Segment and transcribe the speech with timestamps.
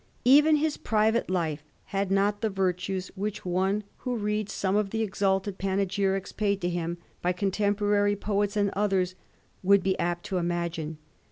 [0.25, 5.03] Even his private life had not the virtues which one who reads some of the
[5.03, 9.13] exalted panegyrics paid to him by contemporary poets and others
[9.61, 10.97] would be apt to imagine.